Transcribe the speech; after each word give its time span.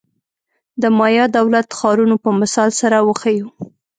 د 0.81 0.83
مایا 0.97 1.25
دولت-ښارونو 1.37 2.15
په 2.23 2.29
مثال 2.41 2.69
سره 2.81 2.97
وښیو. 3.07 3.47